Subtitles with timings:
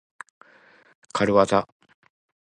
[1.13, 1.67] かるわざ。